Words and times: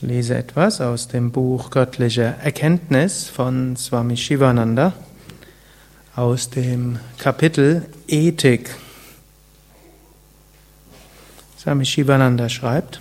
Ich 0.00 0.06
lese 0.06 0.36
etwas 0.36 0.80
aus 0.80 1.08
dem 1.08 1.32
Buch 1.32 1.70
Göttliche 1.70 2.36
Erkenntnis 2.44 3.28
von 3.28 3.74
Swami 3.74 4.16
Shivananda 4.16 4.92
aus 6.14 6.50
dem 6.50 7.00
Kapitel 7.18 7.84
Ethik. 8.06 8.76
Swami 11.58 11.84
Shivananda 11.84 12.48
schreibt, 12.48 13.00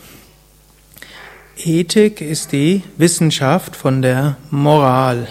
Ethik 1.57 2.19
ist 2.19 2.51
die 2.51 2.81
Wissenschaft 2.97 3.75
von 3.75 4.01
der 4.01 4.37
Moral. 4.49 5.27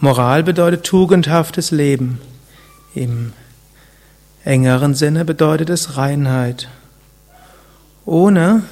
Moral 0.00 0.42
bedeutet 0.42 0.84
tugendhaftes 0.84 1.70
Leben. 1.70 2.20
Im 2.96 3.34
engeren 4.42 4.96
Sinne 4.96 5.24
bedeutet 5.24 5.70
es 5.70 5.96
Reinheit. 5.96 6.68
Ohne 8.04 8.64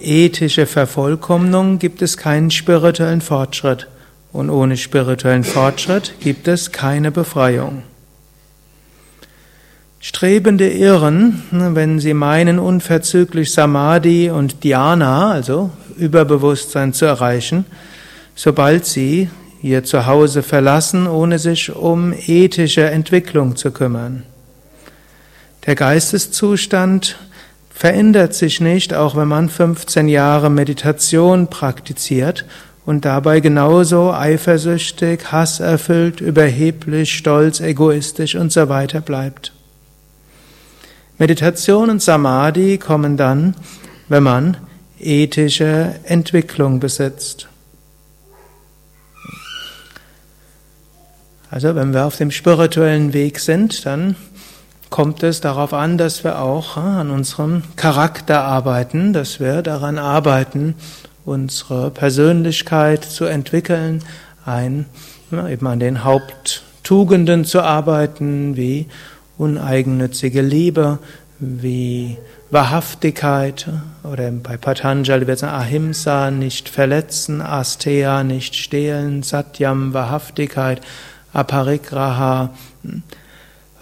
ethische 0.00 0.66
Vervollkommnung 0.66 1.78
gibt 1.78 2.02
es 2.02 2.16
keinen 2.16 2.50
spirituellen 2.50 3.20
Fortschritt 3.20 3.88
und 4.32 4.50
ohne 4.50 4.76
spirituellen 4.76 5.44
Fortschritt 5.44 6.14
gibt 6.20 6.48
es 6.48 6.72
keine 6.72 7.10
Befreiung. 7.10 7.82
Strebende 10.00 10.68
irren, 10.70 11.42
wenn 11.50 11.98
sie 11.98 12.14
meinen, 12.14 12.60
unverzüglich 12.60 13.52
Samadhi 13.52 14.30
und 14.30 14.62
Dhyana, 14.62 15.32
also 15.32 15.70
Überbewusstsein 15.96 16.92
zu 16.92 17.04
erreichen, 17.04 17.64
sobald 18.36 18.86
sie 18.86 19.28
ihr 19.60 19.82
Zuhause 19.82 20.44
verlassen, 20.44 21.08
ohne 21.08 21.40
sich 21.40 21.74
um 21.74 22.14
ethische 22.26 22.88
Entwicklung 22.88 23.56
zu 23.56 23.72
kümmern. 23.72 24.22
Der 25.66 25.74
Geisteszustand 25.74 27.18
verändert 27.78 28.34
sich 28.34 28.60
nicht, 28.60 28.92
auch 28.92 29.14
wenn 29.14 29.28
man 29.28 29.48
15 29.48 30.08
Jahre 30.08 30.50
Meditation 30.50 31.46
praktiziert 31.46 32.44
und 32.84 33.04
dabei 33.04 33.38
genauso 33.38 34.12
eifersüchtig, 34.12 35.30
hasserfüllt, 35.30 36.20
überheblich, 36.20 37.16
stolz, 37.16 37.60
egoistisch 37.60 38.34
und 38.34 38.50
so 38.50 38.68
weiter 38.68 39.00
bleibt. 39.00 39.52
Meditation 41.18 41.88
und 41.88 42.02
Samadhi 42.02 42.78
kommen 42.78 43.16
dann, 43.16 43.54
wenn 44.08 44.24
man 44.24 44.56
ethische 44.98 45.94
Entwicklung 46.02 46.80
besitzt. 46.80 47.46
Also 51.48 51.76
wenn 51.76 51.94
wir 51.94 52.06
auf 52.06 52.16
dem 52.16 52.32
spirituellen 52.32 53.12
Weg 53.12 53.38
sind, 53.38 53.86
dann 53.86 54.16
kommt 54.90 55.22
es 55.22 55.40
darauf 55.40 55.72
an, 55.72 55.98
dass 55.98 56.24
wir 56.24 56.40
auch 56.40 56.76
an 56.76 57.10
unserem 57.10 57.62
Charakter 57.76 58.42
arbeiten, 58.44 59.12
dass 59.12 59.40
wir 59.40 59.62
daran 59.62 59.98
arbeiten, 59.98 60.74
unsere 61.24 61.90
Persönlichkeit 61.90 63.04
zu 63.04 63.26
entwickeln, 63.26 64.02
ein, 64.44 64.86
eben 65.30 65.66
an 65.66 65.78
den 65.78 66.04
Haupttugenden 66.04 67.44
zu 67.44 67.60
arbeiten, 67.60 68.56
wie 68.56 68.86
uneigennützige 69.36 70.40
Liebe, 70.40 70.98
wie 71.38 72.16
Wahrhaftigkeit, 72.50 73.68
oder 74.04 74.30
bei 74.30 74.56
Patanjali 74.56 75.26
wird 75.26 75.38
es 75.38 75.44
Ahimsa, 75.44 76.30
nicht 76.30 76.70
verletzen, 76.70 77.42
Asteya, 77.42 78.24
nicht 78.24 78.56
stehlen, 78.56 79.22
Satyam, 79.22 79.92
Wahrhaftigkeit, 79.92 80.80
Aparigraha, 81.34 82.50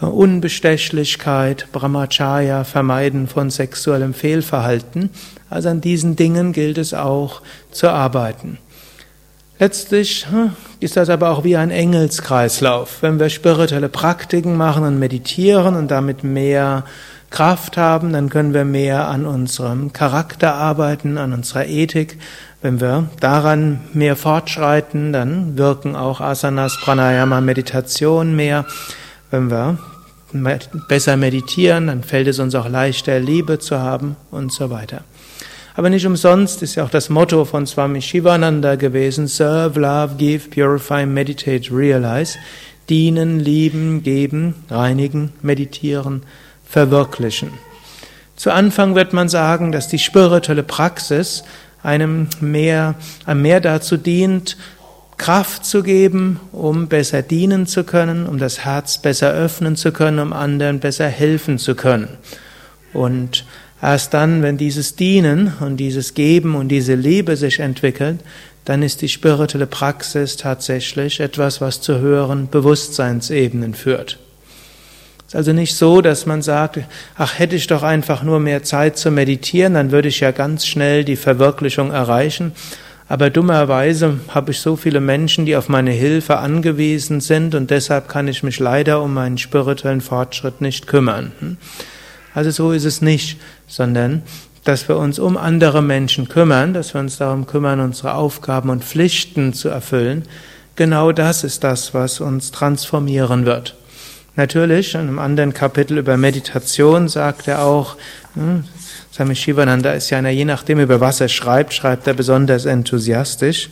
Unbestechlichkeit, 0.00 1.69
Brahmacharya, 1.72 2.64
Vermeiden 2.64 3.28
von 3.28 3.50
sexuellem 3.50 4.12
Fehlverhalten. 4.12 5.11
Also 5.48 5.70
an 5.70 5.80
diesen 5.80 6.16
Dingen 6.16 6.52
gilt 6.52 6.77
es 6.78 6.92
auch 6.92 7.41
zu 7.70 7.89
arbeiten. 7.89 8.58
Letztlich 9.58 10.27
hm, 10.30 10.52
ist 10.80 10.98
das 10.98 11.08
aber 11.08 11.30
auch 11.30 11.42
wie 11.42 11.56
ein 11.56 11.70
Engelskreislauf. 11.70 12.98
Wenn 13.00 13.19
wir 13.19 13.30
spirituelle 13.30 13.89
Praktiken 13.89 14.56
machen 14.56 14.84
und 14.84 14.98
meditieren 14.98 15.77
und 15.77 15.90
damit 15.90 16.24
mehr 16.24 16.85
Kraft 17.30 17.79
haben, 17.79 18.12
dann 18.12 18.29
können 18.29 18.52
wir 18.52 18.67
mehr 18.67 19.08
an 19.08 19.24
unserem 19.24 19.95
Charakter 19.95 20.55
arbeiten, 20.55 21.17
an 21.17 21.33
unserer 21.33 21.67
Ethik. 21.67 22.18
Wenn 22.61 22.80
wir 22.80 23.08
daran 23.20 23.80
mehr 23.95 24.17
fortschreiten, 24.17 25.12
dann 25.12 25.56
wirken 25.56 25.96
auch 25.96 26.20
Asanas, 26.20 26.79
Pranayama, 26.83 27.40
Meditation 27.40 28.36
mehr. 28.36 28.67
Wenn 29.36 29.51
wir 29.51 29.79
besser 30.89 31.19
meditieren, 31.19 31.89
dann 31.89 32.02
fällt 32.02 32.27
es 32.27 32.39
uns 32.39 32.55
auch 32.55 32.69
leichter, 32.69 33.20
Liebe 33.20 33.58
zu 33.58 33.79
haben 33.79 34.17
und 34.30 34.51
so 34.51 34.70
weiter. 34.70 35.02
Aber 35.74 35.91
nicht 35.91 36.07
umsonst 36.07 36.63
ist 36.63 36.77
ja 36.77 36.85
auch 36.85 36.91
das 36.91 37.11
Motto 37.11 37.45
von 37.45 37.67
Swami 37.67 38.01
Shivananda 38.01 38.77
gewesen, 38.77 39.27
Serve, 39.27 39.79
Love, 39.79 40.14
Give, 40.17 40.48
Purify, 40.48 41.05
Meditate, 41.05 41.70
Realize. 41.70 42.39
Dienen, 42.89 43.41
lieben, 43.41 44.02
geben, 44.02 44.55
reinigen, 44.70 45.33
meditieren, 45.42 46.23
verwirklichen. 46.64 47.51
Zu 48.36 48.53
Anfang 48.53 48.95
wird 48.95 49.13
man 49.13 49.29
sagen, 49.29 49.70
dass 49.70 49.89
die 49.89 49.98
spirituelle 49.98 50.63
Praxis 50.63 51.45
einem 51.83 52.29
mehr, 52.41 52.95
einem 53.27 53.42
mehr 53.42 53.61
dazu 53.61 53.97
dient, 53.97 54.57
Kraft 55.17 55.65
zu 55.65 55.83
geben, 55.83 56.41
um 56.53 56.89
besser 56.89 57.23
dienen 57.23 57.67
zu 57.67 57.85
können, 57.85 58.27
um 58.27 58.39
das 58.39 58.65
Herz 58.65 58.99
besser 58.99 59.33
öffnen 59.33 59.77
zu 59.77 59.93
können, 59.93 60.19
um 60.19 60.33
anderen 60.33 60.81
besser 60.81 61.09
helfen 61.09 61.59
zu 61.59 61.75
können. 61.75 62.09
Und 62.93 63.45
erst 63.81 64.15
dann, 64.15 64.43
wenn 64.43 64.57
dieses 64.57 64.97
Dienen 64.97 65.53
und 65.61 65.79
dieses 65.79 66.15
Geben 66.15 66.55
und 66.55 66.69
diese 66.69 66.95
Liebe 66.95 67.37
sich 67.37 67.61
entwickelt, 67.61 68.21
dann 68.67 68.83
ist 68.83 69.01
die 69.01 69.09
spirituelle 69.09 69.67
Praxis 69.67 70.37
tatsächlich 70.37 71.21
etwas, 71.21 71.61
was 71.61 71.81
zu 71.81 71.98
höheren 72.01 72.51
Bewusstseinsebenen 72.51 73.75
führt. 73.75 74.19
Es 75.27 75.35
ist 75.35 75.37
also 75.37 75.53
nicht 75.53 75.75
so, 75.77 76.03
dass 76.03 76.27
man 76.27 76.43
sagt, 76.43 76.81
ach, 77.17 77.39
hätte 77.39 77.57
ich 77.57 77.67
doch 77.67 77.83
einfach 77.83 78.23
nur 78.23 78.39
mehr 78.39 78.63
Zeit 78.63 78.97
zu 78.97 79.11
meditieren, 79.11 79.75
dann 79.75 79.91
würde 79.93 80.09
ich 80.09 80.21
ja 80.21 80.31
ganz 80.31 80.67
schnell 80.67 81.05
die 81.05 81.17
Verwirklichung 81.17 81.91
erreichen. 81.91 82.53
Aber 83.08 83.30
dummerweise 83.30 84.18
habe 84.28 84.50
ich 84.50 84.61
so 84.61 84.74
viele 84.74 85.00
Menschen, 85.00 85.46
die 85.46 85.56
auf 85.56 85.68
meine 85.68 85.92
Hilfe 85.92 86.39
angewiesen 86.39 87.20
sind 87.20 87.55
und 87.55 87.70
deshalb 87.70 88.08
kann 88.08 88.27
ich 88.27 88.42
mich 88.42 88.58
leider 88.58 89.00
um 89.00 89.14
meinen 89.14 89.39
spirituellen 89.39 90.00
Fortschritt 90.00 90.61
nicht 90.61 90.89
kümmern. 90.89 91.33
Hm? 91.39 91.56
Also 92.34 92.50
so 92.50 92.72
ist 92.72 92.84
es 92.84 93.00
nicht, 93.00 93.39
sondern 93.68 94.22
dass 94.64 94.89
wir 94.89 94.96
uns 94.96 95.20
um 95.20 95.36
andere 95.36 95.80
Menschen 95.80 96.28
kümmern, 96.28 96.74
dass 96.74 96.92
wir 96.92 97.00
uns 97.00 97.18
darum 97.18 97.46
kümmern, 97.46 97.78
unsere 97.78 98.14
Aufgaben 98.14 98.70
und 98.70 98.84
Pflichten 98.84 99.52
zu 99.55 99.68
erfüllen. 99.68 100.24
Genau 100.74 101.12
das 101.12 101.44
ist 101.44 101.62
das, 101.62 101.94
was 101.94 102.20
uns 102.20 102.50
transformieren 102.50 103.46
wird. 103.46 103.77
Natürlich, 104.34 104.94
in 104.94 105.00
einem 105.02 105.18
anderen 105.20 105.55
Kapitel 105.55 105.96
über 105.96 106.17
Meditation 106.17 107.08
sagt 107.08 107.48
er 107.48 107.64
auch, 107.64 107.96
hm, 108.34 108.64
Swami 109.17 109.35
Shivananda 109.35 109.93
ist 109.93 110.11
ja 110.11 110.19
einer, 110.19 110.29
je 110.29 110.45
nachdem 110.45 110.79
über 110.79 111.01
was 111.01 111.23
er 111.23 111.29
schreibt, 111.29 111.73
schreibt 111.73 112.07
er 112.07 112.13
besonders 112.13 112.67
enthusiastisch. 112.67 113.71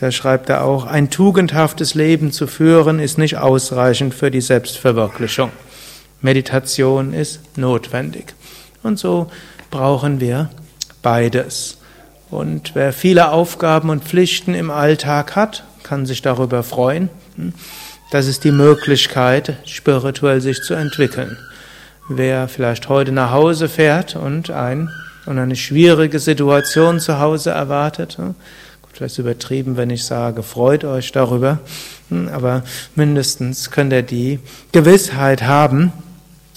Da 0.00 0.10
schreibt 0.10 0.48
er 0.48 0.64
auch, 0.64 0.86
ein 0.86 1.10
tugendhaftes 1.10 1.92
Leben 1.92 2.32
zu 2.32 2.46
führen 2.46 2.98
ist 2.98 3.18
nicht 3.18 3.36
ausreichend 3.36 4.14
für 4.14 4.30
die 4.30 4.40
Selbstverwirklichung. 4.40 5.50
Meditation 6.22 7.12
ist 7.12 7.40
notwendig. 7.54 8.32
Und 8.82 8.98
so 8.98 9.30
brauchen 9.70 10.22
wir 10.22 10.48
beides. 11.02 11.76
Und 12.30 12.74
wer 12.74 12.94
viele 12.94 13.30
Aufgaben 13.30 13.90
und 13.90 14.04
Pflichten 14.04 14.54
im 14.54 14.70
Alltag 14.70 15.36
hat, 15.36 15.64
kann 15.82 16.06
sich 16.06 16.22
darüber 16.22 16.62
freuen. 16.62 17.10
Das 18.10 18.26
ist 18.26 18.42
die 18.42 18.52
Möglichkeit, 18.52 19.58
spirituell 19.66 20.40
sich 20.40 20.62
zu 20.62 20.72
entwickeln. 20.72 21.36
Wer 22.10 22.48
vielleicht 22.48 22.88
heute 22.88 23.12
nach 23.12 23.32
Hause 23.32 23.68
fährt 23.68 24.16
und, 24.16 24.50
ein, 24.50 24.88
und 25.26 25.38
eine 25.38 25.56
schwierige 25.56 26.18
Situation 26.18 27.00
zu 27.00 27.18
Hause 27.18 27.50
erwartet, 27.50 28.16
hm, 28.16 28.34
vielleicht 28.92 29.18
übertrieben, 29.18 29.76
wenn 29.76 29.90
ich 29.90 30.04
sage, 30.04 30.42
freut 30.42 30.84
euch 30.84 31.12
darüber, 31.12 31.58
hm, 32.08 32.28
aber 32.28 32.62
mindestens 32.94 33.70
könnt 33.70 33.92
ihr 33.92 34.02
die 34.02 34.40
Gewissheit 34.72 35.42
haben, 35.42 35.92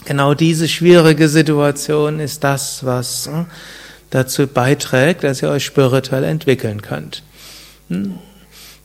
genau 0.06 0.34
diese 0.36 0.70
schwierige 0.70 1.28
Situation 1.28 2.22
ist 2.22 2.46
das, 2.46 2.86
was 2.86 3.28
hm, 3.28 3.46
dazu 4.10 4.48
beiträgt, 4.48 5.26
dass 5.26 5.42
ihr 5.42 5.50
euch 5.50 5.66
spirituell 5.66 6.24
entwickeln 6.24 6.82
könnt. 6.82 7.24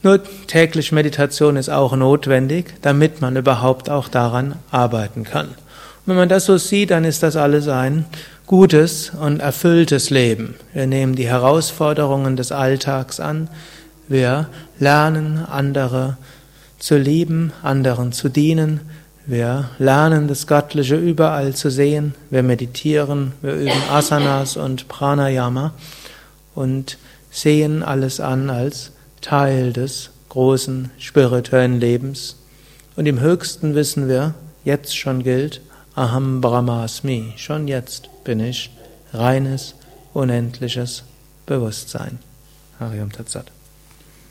Nur 0.02 0.20
täglich 0.48 0.90
Meditation 0.90 1.56
ist 1.56 1.68
auch 1.68 1.94
notwendig, 1.94 2.74
damit 2.82 3.20
man 3.20 3.36
überhaupt 3.36 3.88
auch 3.88 4.08
daran 4.08 4.56
arbeiten 4.72 5.22
kann. 5.22 5.54
Wenn 6.06 6.14
man 6.14 6.28
das 6.28 6.44
so 6.44 6.56
sieht, 6.56 6.92
dann 6.92 7.04
ist 7.04 7.24
das 7.24 7.34
alles 7.34 7.66
ein 7.66 8.04
gutes 8.46 9.10
und 9.10 9.40
erfülltes 9.40 10.10
Leben. 10.10 10.54
Wir 10.72 10.86
nehmen 10.86 11.16
die 11.16 11.26
Herausforderungen 11.26 12.36
des 12.36 12.52
Alltags 12.52 13.18
an. 13.18 13.48
Wir 14.06 14.48
lernen, 14.78 15.44
andere 15.44 16.16
zu 16.78 16.96
lieben, 16.96 17.52
anderen 17.64 18.12
zu 18.12 18.28
dienen. 18.28 18.82
Wir 19.26 19.70
lernen, 19.80 20.28
das 20.28 20.46
Göttliche 20.46 20.94
überall 20.94 21.56
zu 21.56 21.72
sehen. 21.72 22.14
Wir 22.30 22.44
meditieren, 22.44 23.32
wir 23.42 23.54
üben 23.54 23.82
Asanas 23.90 24.56
und 24.56 24.86
Pranayama 24.86 25.74
und 26.54 26.98
sehen 27.32 27.82
alles 27.82 28.20
an 28.20 28.48
als 28.48 28.92
Teil 29.22 29.72
des 29.72 30.10
großen 30.28 30.92
spirituellen 30.98 31.80
Lebens. 31.80 32.36
Und 32.94 33.06
im 33.06 33.18
höchsten 33.18 33.74
wissen 33.74 34.06
wir, 34.08 34.34
jetzt 34.64 34.96
schon 34.96 35.24
gilt, 35.24 35.60
Aham 35.96 36.42
Brahmasmi, 36.42 37.32
schon 37.36 37.68
jetzt 37.68 38.10
bin 38.22 38.38
ich 38.38 38.70
reines, 39.14 39.74
unendliches 40.12 41.04
Bewusstsein. 41.46 42.18
Hariam 42.78 43.10
Tatsat. 43.10 43.55